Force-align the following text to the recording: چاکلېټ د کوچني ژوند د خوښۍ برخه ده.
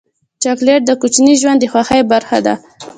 چاکلېټ 0.43 0.81
د 0.85 0.91
کوچني 1.01 1.33
ژوند 1.41 1.59
د 1.61 1.65
خوښۍ 1.71 2.01
برخه 2.11 2.37
ده. 2.45 2.53